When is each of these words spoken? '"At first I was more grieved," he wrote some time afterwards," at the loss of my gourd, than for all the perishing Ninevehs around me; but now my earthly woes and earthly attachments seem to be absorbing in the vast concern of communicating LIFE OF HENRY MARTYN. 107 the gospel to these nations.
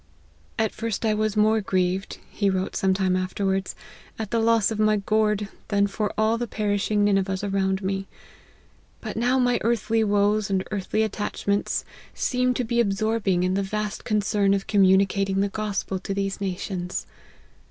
'"At 0.57 0.71
first 0.71 1.05
I 1.05 1.13
was 1.13 1.37
more 1.37 1.61
grieved," 1.61 2.17
he 2.31 2.49
wrote 2.49 2.75
some 2.75 2.91
time 2.95 3.15
afterwards," 3.15 3.75
at 4.17 4.31
the 4.31 4.39
loss 4.39 4.71
of 4.71 4.79
my 4.79 4.97
gourd, 4.97 5.47
than 5.67 5.85
for 5.85 6.11
all 6.17 6.39
the 6.39 6.47
perishing 6.47 7.03
Ninevehs 7.05 7.43
around 7.43 7.83
me; 7.83 8.07
but 8.99 9.15
now 9.15 9.37
my 9.37 9.59
earthly 9.61 10.03
woes 10.03 10.49
and 10.49 10.67
earthly 10.71 11.03
attachments 11.03 11.85
seem 12.15 12.55
to 12.55 12.63
be 12.63 12.79
absorbing 12.79 13.43
in 13.43 13.53
the 13.53 13.61
vast 13.61 14.03
concern 14.03 14.55
of 14.55 14.65
communicating 14.65 15.35
LIFE 15.39 15.49
OF 15.49 15.55
HENRY 15.55 15.65
MARTYN. 15.65 15.85
107 15.89 15.97
the 15.99 15.99
gospel 15.99 15.99
to 15.99 16.13
these 16.15 16.41
nations. 16.41 17.05